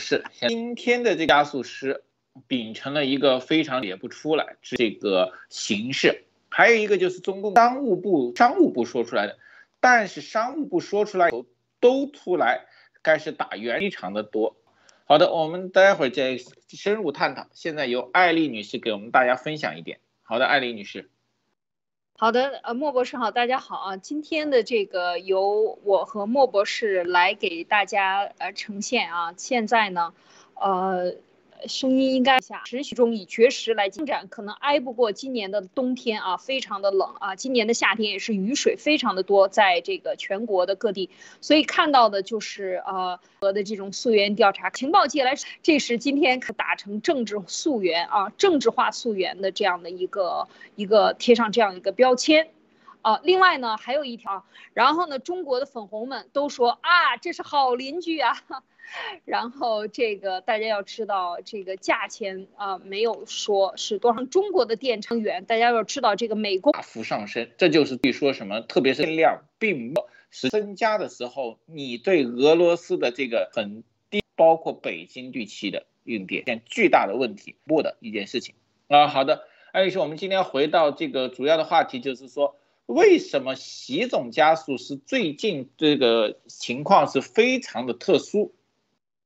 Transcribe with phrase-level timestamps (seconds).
[0.00, 2.02] 是今天的这加速师
[2.48, 9.38] 秉承了一个非常也不出来这个形式，还有一个就是中共商务部商务部说出来的，
[9.78, 11.30] 但是商务部说出来
[11.78, 12.66] 都出来
[13.02, 14.56] 该是打圆，场的多。
[15.04, 16.38] 好的，我们待会儿再
[16.68, 17.46] 深入探讨。
[17.52, 20.00] 现在由艾丽女士给我们大家分享一点。
[20.22, 21.10] 好的，艾丽女士。
[22.16, 23.96] 好的，呃，莫博士好，大家好啊。
[23.96, 29.34] 今天的这个由我和莫博士来给大家呃呈现啊。
[29.36, 30.14] 现在呢，
[30.54, 31.16] 呃。
[31.68, 37.34] 声音应该下持续中以绝食来进展，可能挨不过今年的冬天啊，非常的冷啊。
[37.36, 52.50] 今年的夏天也是雨水非常的多，在这个全国的各地，所以看到的就是呃和的这种溯源调查，情报界来，这是今天可打成政治溯源啊，政治化溯源的这样的一个一个贴上这样一个标签。
[53.02, 58.42] 啊，另外呢还有一条，然后呢中国的粉红们都说啊，这是好邻居啊。
[59.24, 64.24] 然后这个大家要知道，这个价钱啊没有说是多少。
[64.24, 78.54] 中国的电成员，大家要知道这个美国大幅上升，这就是据说什么，特别是量并不是增加的时候，你对俄罗斯的这个很低，包括北京地区的用电现巨大的问题，不的一件事情
[78.88, 79.08] 啊。
[79.08, 82.56] 好的，艾女士，我们今天回到这个主要的话题，就是说
[82.86, 88.54] 为什么习总加速是最近这个情况是非常的特殊。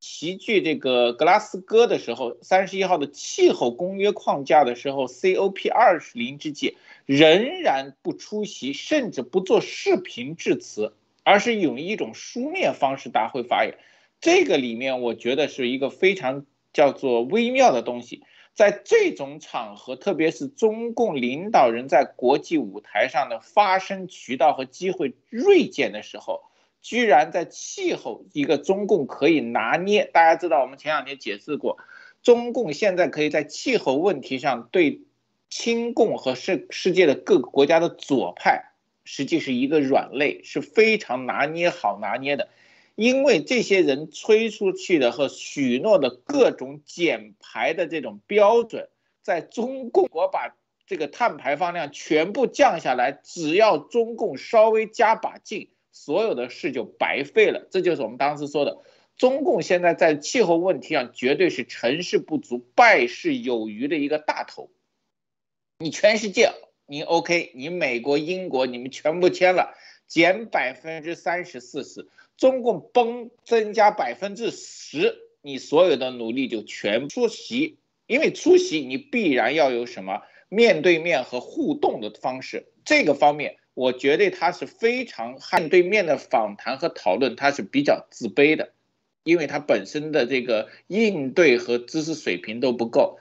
[0.00, 10.92] 齐聚这个格拉斯哥的时候，三十一号的气候公约框架的时候，COP 二十零之际，仍然不出席，甚至不做视频致辞，
[11.24, 13.76] 而是用一种书面方式大会发言。
[14.20, 18.22] 这个里面，我觉得是一个非常叫做微妙的东西。
[18.54, 26.42] 在这种场合，特别是中共领导人在国际舞台上的发声渠道和机会锐减的时候。
[26.80, 31.78] 居然在气候一个中共可以拿捏，大家知道我们前两天解释过，
[32.22, 35.02] 中共现在可以在气候问题上对
[35.50, 38.72] 亲共和世世界的各个国家的左派，
[39.04, 42.48] 实际是一个软肋，是非常拿捏好拿捏的，
[42.94, 48.88] 因为这些人吹出去的和许诺的各种减排的这种标准，
[49.22, 50.54] 在中共我把
[50.86, 55.68] 这个碳排放量全部降下来，只要中共稍微加把劲。
[55.98, 58.78] 所有的事就白费了，这就是我们当时说的，
[59.16, 64.70] 中共现在在气候问题上绝对是成事不足败事有余的一个大头。
[65.80, 66.52] 你全世界，
[66.86, 69.74] 你 OK，你美国、英国，你们全部签了，
[70.06, 83.56] 减百分之三十、四十，中共崩增加百分之十，你所有的努力就全出席，因为出席你必然要有什么面对面和互动的方式，这个方面。
[83.78, 88.72] 我觉得他是非常面对面的访谈和讨论，他是比较自卑的，
[89.22, 93.20] 因为他本身的这个应对和知识水平都不够。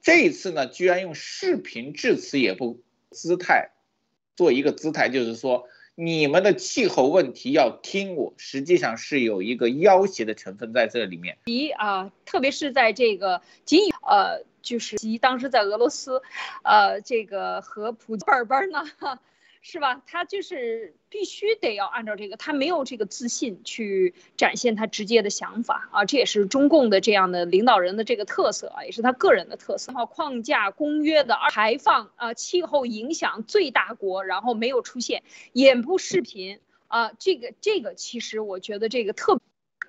[0.00, 2.78] 这一次呢，居然用视频致辞也不
[3.10, 3.70] 姿态，
[4.36, 5.66] 做一个姿态，就是说
[5.96, 11.36] 你们的气候问题要听我，实际上是有一个要挟的成分在这里面。
[11.46, 16.22] 一啊，特别是在这个仅呃，就是及当时在俄罗斯，
[16.62, 18.84] 呃，这个和普贝尔班呢。
[19.68, 20.00] 是吧？
[20.06, 29.92] 他就是必须得要按照这个，他没有这个自信去展现他直接的想法啊，这也是中共的这样的领导人的这个特色啊，也是他个人的特色。
[29.92, 39.40] 好，框架公约的排放啊，气候影响最大国，然后没有出现，眼部视频啊，这个这个其实我觉得这个特，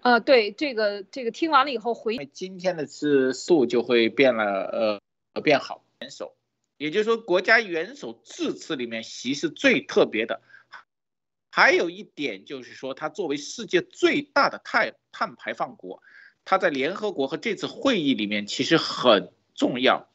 [0.02, 5.00] 呃，对这个这个听完了以后回，今天的次数就会变了，
[5.36, 6.37] 呃，变好，元首。
[6.78, 10.42] 也就是说，国家元首致辞里面习是最特别的。
[11.50, 16.04] 还有一点就是说，他作为世界最大的碳碳排放国，
[16.46, 20.08] 他在联合国和这次会议里面其实很重要。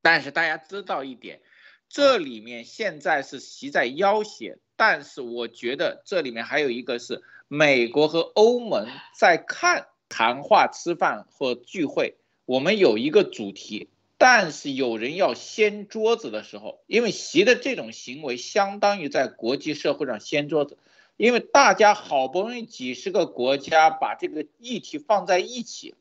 [0.00, 1.42] 但是大家知道一点，
[1.90, 12.16] 这里面现在是习在要挟，但是我觉得这里面还有一个是美国和欧盟在看谈话、吃饭或聚会，
[12.46, 13.90] 我们有一个主题。
[14.26, 20.78] 但是有人要掀桌子的时候，因为习的这种行为相当于在国际社会上掀桌子，
[21.18, 25.94] 因为大家好不容易几十个国家把这个议题放在一起，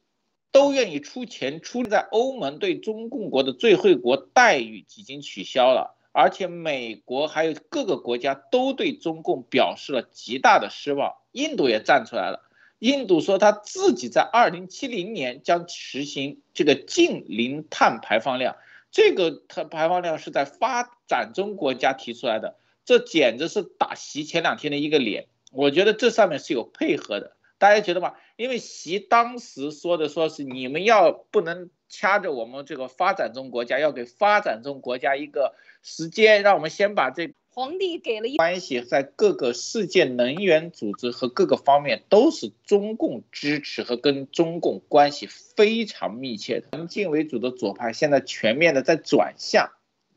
[0.54, 1.84] 都愿意出钱出。
[1.84, 12.50] 在欧盟对中共国的最惠国待遇已经取消了，而且美国还有各个国家都对中共表示了极大的失望，印度也站出来了。
[12.83, 18.57] 印度说他自己在二零七零年将实行这个净零碳排放量，
[18.91, 25.27] 这个碳排放量是在发展中国家提出来的，这简直是打习前两天的一个脸。
[25.53, 28.15] 我觉得这上面是有配合的，大家觉得吗？
[28.35, 46.69] 因为习当时说的说是你们要不能掐着我们这个发展中国家，要给发展中国家一个时间，让我们先把这皇帝给了一关系，在各个世界能源组织和各个方面都是中共支持和跟中共关系非常密切的。
[46.71, 49.69] 南进为主的左派现在全面的在转向，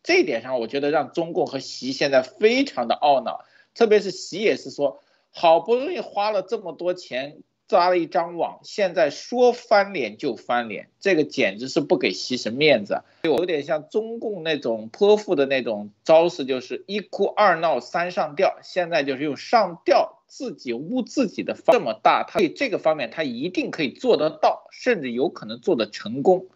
[0.03, 3.45] 这一点上我觉得让中共和习现在非常的懊恼，
[3.75, 7.37] 特别是习也是说，好不容易花了这么多钱。
[7.69, 18.59] 抓了一张网，现在说翻脸就翻脸，这个简直是不给习神面子，就有点像中共那种泼妇的那种招式，就是一哭二闹三上吊。
[18.63, 26.47] 现在就是用上吊自己污自己的方这么大，他这个方面他一定可以做得到，甚至有可能做得成功。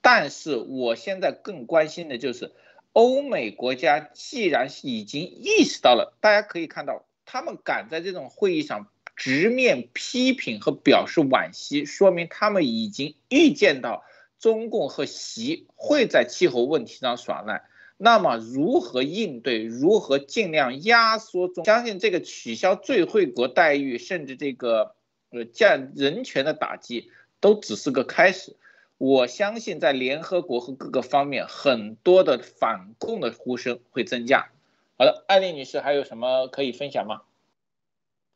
[0.00, 2.52] 但是我现在更关心的就是
[2.94, 8.88] 欧美国家，既然已经意识到了，大家可以看到，他们敢在这种会议上。
[9.16, 14.04] 直面批评和表示惋惜，说明他们已经预见到
[14.38, 17.64] 中共和习会在气候问题上耍赖。
[17.96, 19.64] 那么如何应对？
[19.64, 21.64] 如何尽量压缩中？
[21.64, 24.94] 相信这个取消最惠国待遇，甚至这个
[25.30, 27.10] 呃降人权的打击，
[27.40, 28.54] 都只是个开始。
[28.98, 34.50] 我相信在联合国和各个方面，很多的反共的呼声会增加。
[34.98, 37.22] 好的，艾丽女士还有什么可以分享吗？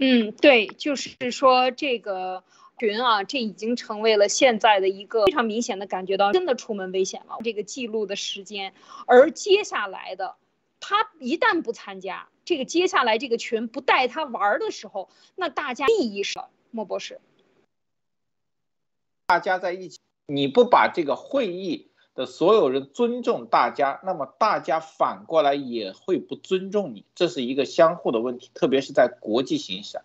[0.03, 2.43] 嗯，对，就是说这个
[2.79, 7.37] 群啊，这已经成为了现在的一个非常明显的感觉到真的出门危险了。
[7.45, 8.73] 这个记录的时间，
[9.07, 10.37] 而接下来的，
[10.81, 17.21] 他一旦不参加这个，接下来这个群不带他玩的时候，那大家意义是莫博士，
[19.27, 21.90] 大家在一起，你不把这个会议。
[22.21, 29.99] 的所有人尊重大家，那么大家反过来也会不尊重你，这是一个相互的问题，特别是在国际形势。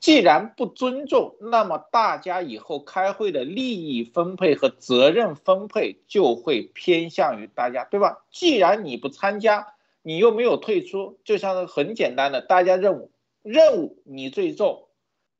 [0.00, 8.24] 既然不尊重，那么大家以后开会的利益分配和责任分配就会偏向于大家，对吧？
[8.32, 13.12] 既然你不参加，你又没有退出，就像是很简单的，大家任务
[13.42, 14.88] 任务你最重，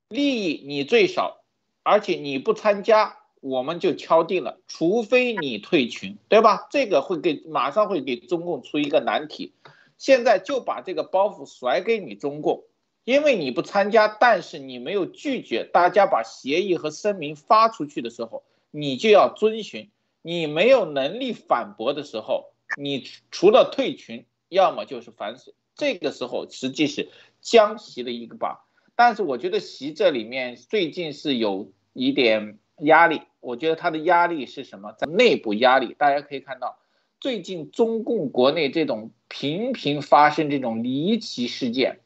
[0.09, 1.43] 利益你最少，
[1.83, 3.17] 而且你不参加。
[3.43, 6.69] 我们就敲定了，除非你退群，对吧？
[6.71, 9.53] 这个会给马上会给中共出一个难题。
[9.99, 12.63] 现在就把这个包袱甩给你中共，
[13.03, 19.91] 因为你不参加，但是你没有拒绝大家把协议和声明发出去的时候，你就要遵循。
[20.23, 25.53] 你没有能力反驳的时候，你除了退群，要么就是反水。
[25.75, 27.09] 这个时候实际是
[27.41, 32.61] 将习的一个把，但是我觉得习这里面最近是有一点。
[32.83, 34.93] 压力，我觉得它的压力是什么？
[34.93, 36.79] 在内部压力，大家可以看到，
[37.21, 42.01] 最近中共国内这种频频发生这种离奇事件，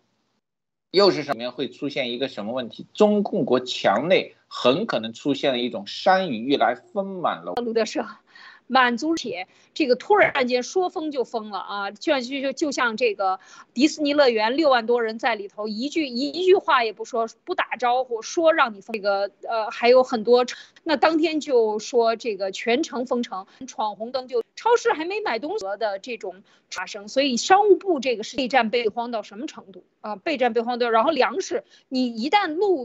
[0.91, 2.87] 又是什么会出现一个什么问题？
[2.95, 7.55] 中共国墙内很可能出现了一种山雨欲来风满楼。
[7.55, 8.05] 卢德社。
[8.67, 13.41] 满足且这个突然间说封就封了啊，就就就就像这个
[13.73, 20.45] 迪士尼乐园六万多人在里头，一句一句话也不说，不打招呼，说让你封这个呃还有很多，
[20.85, 30.17] 那当天就说这个全城封城，闯红灯就超市还没买东西的这种发生，所以商务部这个是备战备荒到什么程度啊？
[30.17, 32.67] 备战备荒到，然后粮食你一旦路。